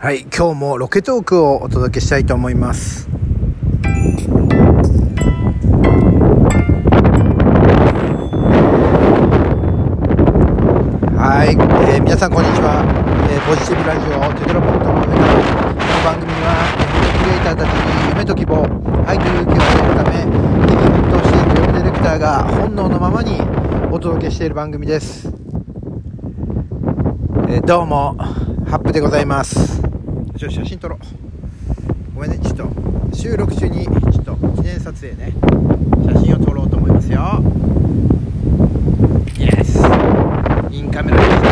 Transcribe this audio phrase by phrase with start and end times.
[0.00, 3.08] はい今日もロケトークをお届けしたいと思います。
[11.18, 11.50] はい、
[11.90, 12.84] えー皆さんこんにちは、
[13.28, 16.70] えーポジティブラジオテトラポットの上からこの番組は
[17.18, 18.54] クリエイターたちに夢と希望
[19.04, 23.40] 愛と勇気を与えるため日々奮闘しているウェブディレクターが本能のままに
[23.90, 25.26] お届けしている番組です、
[27.48, 29.87] えーどうもハップでございます。
[30.38, 30.98] ちょ写真撮ろう
[32.14, 32.70] ごめんねちょっと。
[33.12, 35.32] 収録中にちょっと記念撮影ね。
[36.06, 37.42] 写真を撮ろうと思いますよ。
[39.36, 39.78] イエス。
[40.70, 41.48] インカメラですね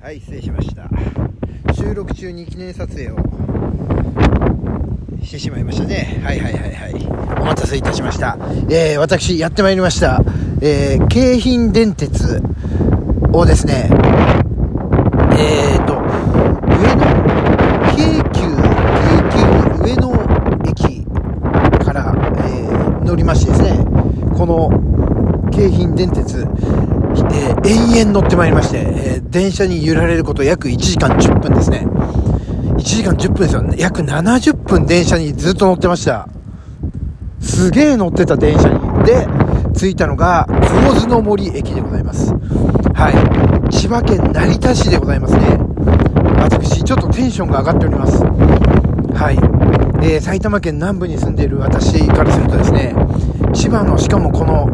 [0.00, 0.88] はい失礼しました
[1.74, 3.16] 収録中に記念撮影を
[5.26, 7.40] してしまいましたねはいはいはいはい。
[7.40, 8.36] お待たせいたしました。
[8.68, 10.20] えー、私やってまいりました。
[10.60, 12.42] えー、京浜電鉄
[13.32, 13.88] をですね
[15.38, 15.94] えーと
[16.66, 17.04] 上野
[17.94, 18.50] 京急京
[19.30, 19.38] 急
[19.84, 20.02] 上野
[20.68, 21.04] 駅
[21.84, 23.84] から、えー乗りましてですね
[24.36, 24.68] この
[25.52, 26.46] 京浜電鉄、えー
[27.68, 31.86] 延々乗ってまいりまして、えー電車に揺られること約1時間10分ですね。
[32.96, 36.26] 時間10分ですよ約70分電車にずっと乗ってました。
[37.40, 39.04] すげえ乗ってた電車に。
[39.04, 39.26] で
[39.78, 42.32] 着いたのが神津の森駅でございます。
[42.32, 43.70] はい。
[43.70, 45.58] 千葉県成田市でございますね。
[46.38, 48.24] 私ちょっとテンションが上がっております。
[48.24, 49.36] はい、
[50.02, 52.94] えー埼玉県南部に住んでいる私からするとですね
[53.52, 54.70] 千葉のしかもこの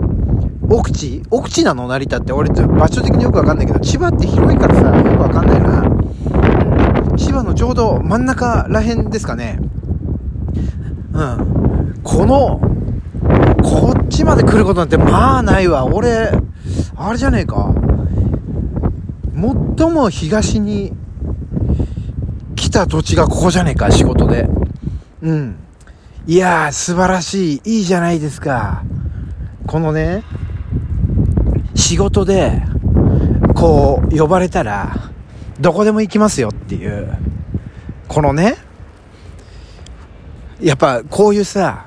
[0.70, 1.22] 奥地？
[1.32, 1.88] 奥地なの？
[1.88, 2.32] 成田って。
[2.32, 5.82] 俺場所的によくわかんないけど千葉って広いからさよくわかんないな。
[7.16, 9.58] 千葉のちょうど真ん中らへんですかね。
[11.12, 12.00] うん。
[12.02, 12.60] この
[13.62, 15.86] こっちまで来ることなんてまあないわ。
[15.86, 16.30] 俺
[16.96, 17.72] あれじゃねえか。
[19.34, 20.92] 最も東に
[22.54, 24.48] 来た土地がここじゃねえか仕事で。
[25.22, 25.56] うん。
[26.26, 27.78] いやー素晴らしい。
[27.78, 28.84] いいじゃないですか。
[29.66, 30.24] このね
[31.74, 32.62] 仕事で
[33.54, 35.11] こう呼ばれたら
[35.62, 37.16] どこでも行きますよっていう。
[38.08, 38.56] このね
[40.60, 41.86] やっぱこういうさ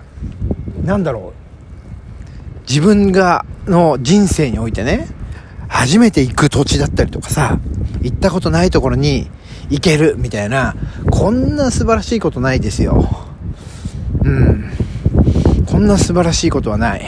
[0.83, 2.61] なんだろう。
[2.67, 5.07] 自分がの人生においてね
[5.67, 7.59] 初めて行く土地だったりとかさ
[8.01, 9.29] 行ったことないところに
[9.69, 10.75] 行けるみたいな
[11.11, 13.07] こんな素晴らしいことないですよ。
[14.23, 14.71] うん。
[15.67, 17.05] こんな素晴らしいことはない。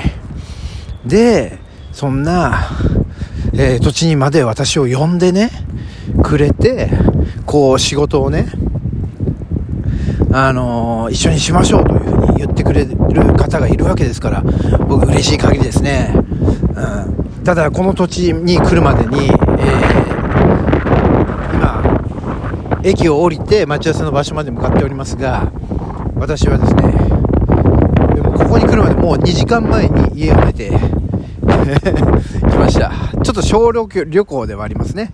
[1.05, 1.59] で
[1.93, 2.69] そんな、
[3.53, 5.49] えー土地にまで私を呼んでね
[6.23, 6.89] くれて
[7.45, 8.47] こう仕事をね
[10.31, 12.95] あのー一緒にしましょうというふうに言ってくれる
[13.35, 14.41] 方がいるわけですから
[14.87, 20.07] 僕嬉しい限りですね、うん、ただこの土地に来るまでに、えー
[21.53, 25.51] 今駅を降りて待ち合わせの場所まで向かっておりますが
[26.15, 26.91] 私はですね
[28.15, 30.71] でもここに来るまでもう2時間前に家を出て
[32.47, 32.91] 来ました。
[33.23, 35.11] ちょっと小旅旅行ではありますね。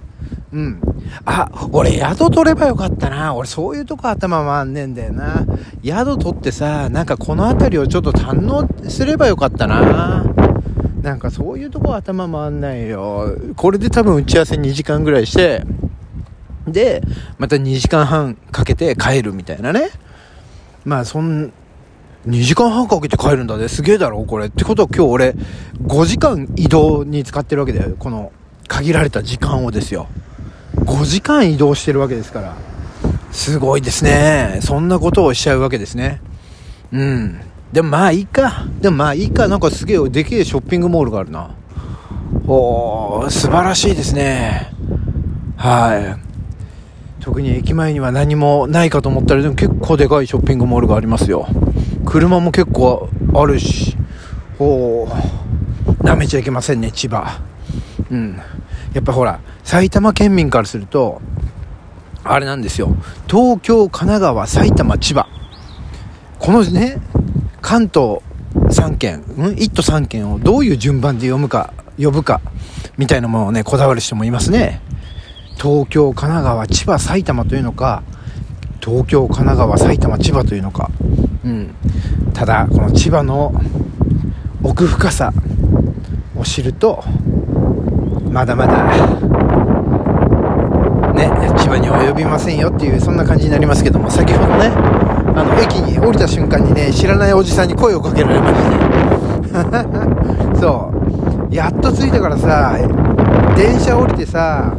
[0.53, 0.79] うん。
[1.25, 3.33] あ俺宿取ればよかったな。
[3.33, 5.45] 俺そういうとこ頭回んねえんだよな。
[5.83, 10.23] 宿取ってさなんかこの辺りをちょっと堪能すればよかったな。
[11.01, 13.35] なんかそういうとこ頭回んないよ。
[13.57, 15.63] これで多分打ち合わせ2時間ぐらいして
[16.67, 17.01] で
[17.39, 19.89] また2時間半かけて帰るみたいなね。
[20.85, 21.51] まあそん
[22.27, 23.67] 2時間半かけて帰るんだね。
[23.67, 24.47] すげえだろこれ。
[24.47, 25.35] ってことは今日俺
[25.81, 27.95] 5時間移動に使ってるわけだよ。
[27.97, 28.31] この
[28.67, 30.07] 限られた時間をですよ。
[30.83, 32.55] 5時間移動してるわけですから。
[33.31, 34.59] すごいですね。
[34.61, 36.21] そんなことをしちゃうわけですね。
[36.91, 37.39] うん。
[37.71, 38.65] でもまあいいか。
[38.79, 39.47] でもまあいいか。
[39.47, 41.51] なんかすげえでけえショッピングモールがあるな。
[42.45, 44.71] おー素晴らしいですね。
[45.57, 47.23] はい。
[47.23, 51.47] 特に駅前には何もないかと思ったらでも結構でかいショッピングモールがありますよ。
[52.05, 53.97] 車も結構あるし。
[54.59, 55.43] おー。
[56.03, 57.39] 舐めちゃいけませんね千葉。
[58.11, 58.39] うん
[58.93, 61.21] やっぱほら埼玉県民からすると
[62.23, 62.95] あれなんですよ。
[63.27, 65.27] 東京神奈川埼玉千葉。
[66.39, 66.97] このね
[67.61, 68.19] 関東
[68.53, 72.41] 3県うん？1都3県をどういう順番で読むか呼ぶか
[72.97, 74.81] みたいなものをねこだわる人もいますね。
[75.55, 78.03] 東京神奈川千葉埼玉というのか
[78.81, 80.89] 東京神奈川埼玉千葉というのか。
[81.43, 81.75] うん。
[82.33, 83.53] ただこの千葉の
[84.63, 85.33] 奥深さ
[86.35, 87.03] を知ると
[88.33, 88.83] まだまだ
[91.13, 94.71] ね千葉に及びませんよっていうそんな感じになりますけども先ほどね
[95.35, 100.57] あの駅に降りた瞬間にね知らないおじさんに声をかけられまして。
[100.59, 100.91] そ
[101.51, 101.53] う。
[101.53, 102.75] やっと着いたからさ
[103.55, 104.73] 電車降りてさ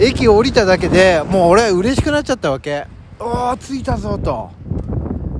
[0.00, 2.88] 駅降りただけでもう俺は嬉しくなっちゃったわけ。
[3.20, 4.50] おお着いたぞと。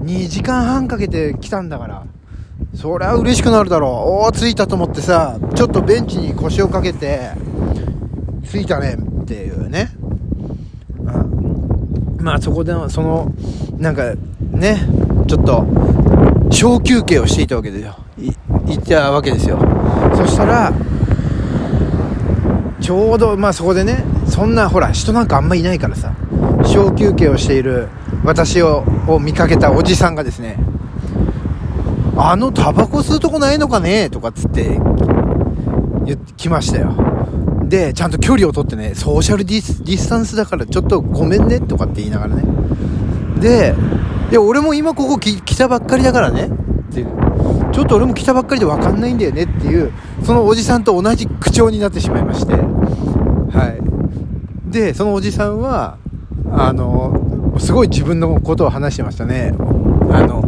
[0.05, 2.03] 2時間半かけて来たんだから。
[2.75, 3.91] そりゃ嬉しくなるだろう。
[3.91, 7.31] おお着いたと思ってさちょっとベンチに腰をかけて
[8.50, 9.91] 着いたねっていうね、
[10.99, 13.32] うん、まあそこでのその
[13.79, 14.15] なんか
[14.53, 14.87] ね
[15.26, 15.65] ちょっと
[16.50, 17.97] 小休憩をしていたわけですよ。
[18.67, 19.59] 行ったわけですよ。
[20.17, 20.73] そしたら
[22.81, 26.12] ちょうどまあそこでねそんなほら人なんかあんまいないからさ
[26.65, 27.88] 小休憩をしている
[28.25, 30.59] 私をを見かけたおじさんがですね
[32.16, 34.78] あのタバコ吸うとこないのかねとかっつって
[36.05, 36.94] 言ってきましたよ。
[37.64, 42.44] でちゃんと距離をとってねソーシャルディスディスタンスだからちょっとごめんねとかって言いながらね。
[43.40, 43.75] で
[44.31, 46.46] いや俺も今ここ来たばっかりだからね。
[46.46, 47.08] っていう。
[47.72, 52.55] ちょっと俺も来たばっかりで分かんないんだよねっていうそのおじさんと同じ口調になってしまいまして。
[52.55, 54.70] はい。
[54.70, 55.99] でそのおじさんは
[56.52, 59.55] あのすごい自分のことを話してましたね。
[60.11, 60.45] あの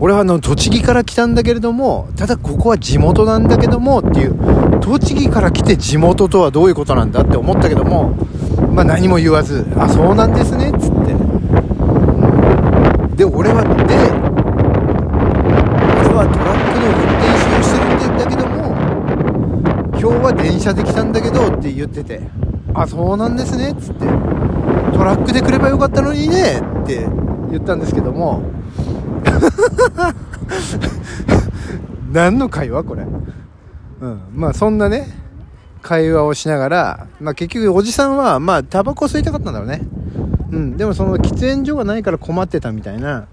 [0.00, 8.10] 俺はあの栃木から来たんだけれどもただここは地元なんだけどもっていう栃木から来て地元とはどういうことなんだって思ったけども
[8.72, 11.08] まあ何も言わずあそうなんですねっつって。
[13.16, 13.70] で俺はで
[16.06, 18.56] 俺はトラックの運転手をしてるんだけども
[19.98, 22.20] 今日は電車で来たんだけどって言ってて
[22.74, 24.06] あそうなんですねっつって。
[24.98, 27.06] トラックで来ればよかったのにねって
[27.50, 28.42] 言ったんですけども
[32.12, 33.04] 何の会話これ。
[34.00, 34.20] うん。
[34.34, 35.08] まあそんなね、
[35.82, 39.82] 会話をしながら、まあ結局おじさんは、まあタバコ吸いたかったんだろうね。
[40.50, 40.76] うん。
[40.76, 43.26] でもその喫煙所がないから困ってたみたいな。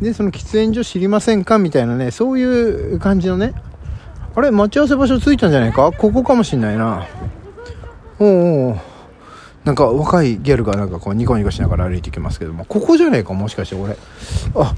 [0.00, 3.54] で、その喫煙所知りませんかみたいなね、そういう感じのね。
[4.36, 4.50] あれ？
[4.50, 5.90] 待ち合わせ場所着いたんじゃないか？
[5.90, 7.06] ここかもしんないな。
[8.20, 8.76] おうおう
[9.64, 13.34] なんか若いギャルがなんかこうニコニコしながら歩いてきますけども、ここじゃないか？
[13.34, 13.96] もしかして俺。
[14.54, 14.74] あ、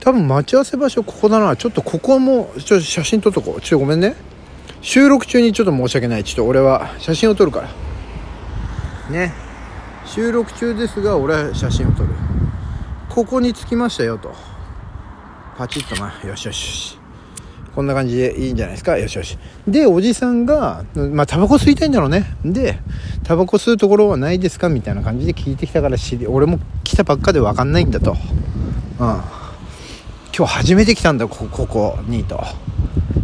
[0.00, 1.56] 多分待ち合わせ場所ここだな。
[1.56, 3.60] ちょっとここも、ちょっと写真撮っとこう。
[3.60, 4.14] ちょっとごめんね。
[4.80, 6.24] 収録中にちょっと申し訳ない。
[6.24, 7.68] ちょっと俺は写真を撮るから。
[9.10, 9.32] ね。
[10.06, 12.10] 収録中ですが、俺は写真を撮る。
[13.08, 14.32] ここに着きましたよと。
[15.56, 16.12] パチッとな。
[16.24, 16.98] よしよしよし。
[17.74, 18.96] こんな感じでいいんじゃないですか。
[18.98, 19.36] よしよし。
[19.66, 22.24] で、おじさんが、まあ、タバコ吸いたいんだろうね。
[22.44, 22.78] で、
[23.24, 24.68] タバコ吸うところはないですか？
[24.68, 28.16] みたいな感じで聞いてきたから知り、俺も来たばっかで分かんないんだと。
[28.98, 29.20] うん。
[30.38, 32.40] 今日初めて来たんだこここにと。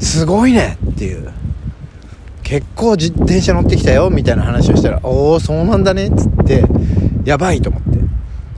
[0.00, 1.31] すごいねっていう。
[2.43, 6.64] 結構自転車乗ってきたよみたいな話をしたらおおそうなんだねっつって
[7.25, 8.00] やばいと思って。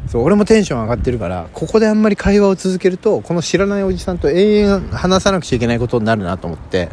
[0.08, 6.88] そう俺もテンション上がってるからここであんまり会話を続けるとこの知らないおじさんと永遠話さなくちゃいけないことになるなと思って。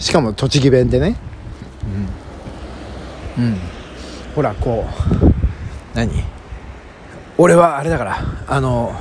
[0.00, 1.16] しかも栃木弁でね。
[3.38, 3.44] うん。
[3.44, 3.56] うん。
[4.34, 6.24] ほらこう何？
[7.38, 8.18] 俺はあれだから
[8.48, 8.92] あの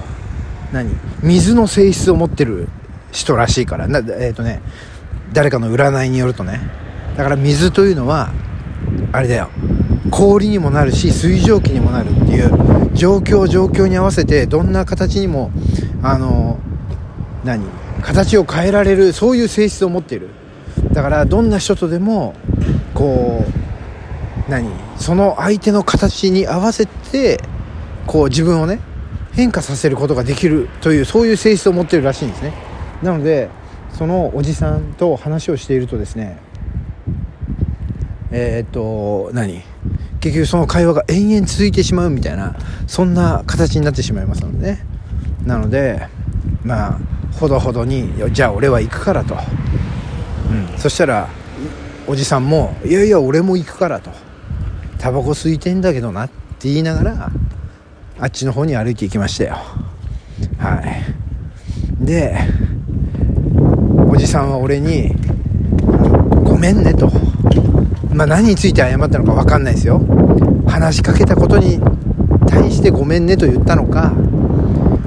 [0.71, 0.95] 何？
[1.21, 2.67] 水の性質を持ってる
[3.11, 3.87] 人らしいから。
[3.87, 4.61] なえっ、ー、とね
[5.33, 6.59] 誰かの占いによるとね。
[7.15, 8.31] だから水というのは
[9.11, 9.49] あれだよ。
[10.11, 15.51] 氷にもなるし水蒸気にもなるっていう状況状況に合わせてどんな形にも
[16.01, 16.59] あの
[17.43, 17.65] 何？
[18.01, 20.29] 形を変えられるそういう性質を持っている。
[20.93, 22.35] だからどんな人とでも
[22.93, 23.45] こ
[24.47, 24.69] う何？
[24.97, 27.39] その相手の形に合わせて
[28.05, 28.79] こう自分をね
[29.37, 32.53] 変化させることができるというそういう性質を持ってるらしいんですね。
[33.03, 33.49] なので
[33.93, 36.39] そのおじさんと話をしているとですね
[38.31, 39.61] えー、っと何？
[40.19, 42.55] 結局その会話が延々続いてしまうみたいな
[42.87, 44.85] そんな形になってしまいますのでね。
[45.45, 46.07] なので
[46.63, 46.99] まあ
[47.39, 51.29] ほどほどにじゃあ俺は行くからと、うん、そしたら
[52.07, 54.09] おじさんもいやいや俺も行くからと。
[54.97, 57.31] タバコ吸いてんだけどなって言いながら
[58.19, 59.57] あっちの方に歩いていきましたよ。
[60.57, 60.81] は
[62.01, 62.05] い。
[62.05, 62.35] で
[64.09, 65.15] おじさんは俺に
[66.43, 67.11] 「ごめんね」と。
[68.13, 70.01] まあ何について謝ったのか分かんないですよ。
[70.67, 71.79] 話しかけたことに
[72.47, 74.11] 対して「ごめんね」と言ったのか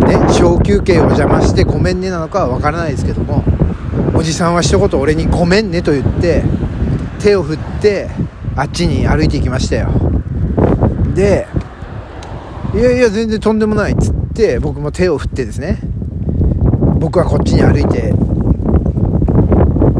[0.06, 3.42] ね小休憩を邪魔して「ごめんね」なのかは分からないですけども
[4.14, 6.44] おじさんは一言俺に「ごめんね」と言って
[7.18, 8.08] 手を振って
[8.54, 9.88] あっちに歩いていきましたよ。
[11.14, 11.48] で
[12.74, 15.78] いやいや全然とんでもないっつって僕も手を振ってですね
[16.98, 18.12] 僕はこっちに歩いて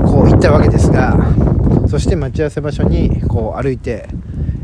[0.05, 1.17] こう行ったわけですが
[1.89, 4.09] そして待ち合わせ場所にこう歩いて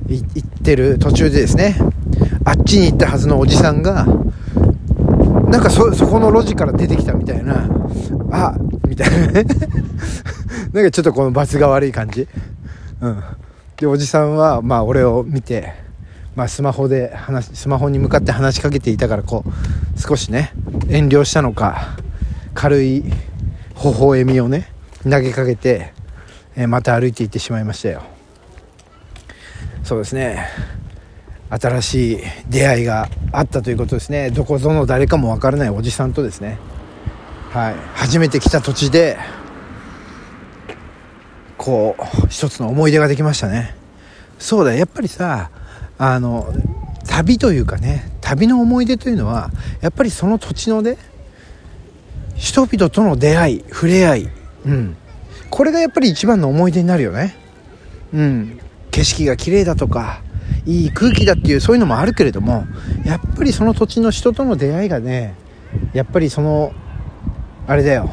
[0.08, 1.76] 行ってる途中でですね
[2.44, 4.06] あっちに行ったはずのおじさんが
[5.48, 7.68] なんかそ、そこの路地から出てきたみたいな、
[8.32, 8.54] あ、
[8.86, 9.44] みたいなね。
[10.72, 12.26] なんかちょっとこの罰が悪い感じ。
[13.00, 13.16] うん。
[13.76, 15.72] で、おじさんは、まあ俺を見て、
[16.36, 20.52] まあスマホで話、スマホに向かって話しかけていたから、こう、少しね、
[20.88, 21.96] 遠慮したのか、
[22.54, 23.12] 軽い微
[23.98, 24.70] 笑みをね、
[25.02, 25.94] 投げかけて、
[26.54, 28.02] えー、また歩いていってしまいましたよ。
[29.82, 30.46] そうですね。
[31.48, 34.30] 新しい出会いがあったということですね。
[34.30, 36.58] どこぞの誰かもわからないおじさんとですね。
[37.50, 37.76] はい。
[37.94, 39.16] 初めて来た土地で、
[41.56, 43.74] こう、一つの思い出ができましたね。
[44.38, 45.50] そうだ、やっぱりさ、
[45.98, 46.52] あの、
[47.06, 49.50] 旅というかね、旅の思い出というのは、
[49.80, 50.98] やっぱりその土地のね、
[52.34, 54.28] 人々との出会い、触れ合い、
[54.66, 54.96] うん。
[55.50, 57.34] これがやっぱり一番の思い出になるよね。
[58.12, 58.60] うん。
[58.90, 60.22] 景色が綺麗だとか、
[60.66, 62.66] いい空気だっていうそういうのもあるけれども
[63.04, 65.34] やっぱりその土地の人との出会いがね
[65.92, 66.72] やっぱりその
[67.66, 68.10] あれだよ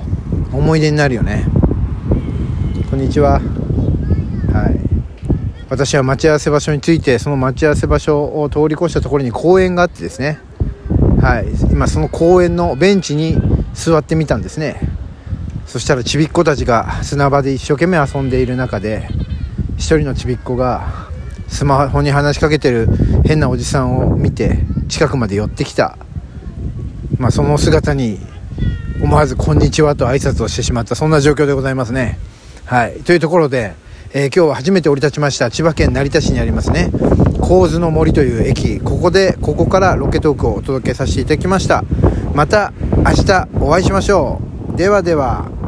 [0.51, 1.45] 思い出になるよね
[2.89, 3.41] こんにちは
[5.69, 10.39] 私は待ち合わせ場所に着いてその待ち合わせ場所を通り越したところに公園があってですね。
[11.21, 11.47] はい。
[11.71, 13.37] 今その公園のベンチに
[13.73, 14.79] 座ってみたんですね。
[15.65, 19.07] そしたらちびっ子たちが砂場で一生懸命遊んでいる中で
[19.77, 21.09] 一人のちびっ子が
[21.47, 22.87] スマホに話しかけてる
[23.25, 25.97] 変なおじさんを見て近くまで寄ってきた、
[27.17, 28.19] まあ、その姿に
[29.01, 30.95] 思わず「こんにちは」と挨拶をしてしまった。
[30.95, 32.19] そんな状況でございますね。
[32.65, 33.73] はい、というところで、
[34.15, 35.49] えー、今日は初めて降り立ちました。
[35.49, 36.91] 千葉県成田市にありますね。
[37.41, 38.79] 神津の森という駅。
[38.79, 41.83] ここでここからロケトークをお届けさせていただきました。
[42.35, 44.39] また明日お会いしましょ
[44.71, 44.77] う。
[44.77, 45.62] ではでは。